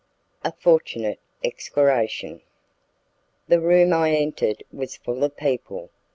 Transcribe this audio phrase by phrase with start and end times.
[0.43, 2.41] A Fortunate Excoriation
[3.47, 5.91] The room I entered was full of people.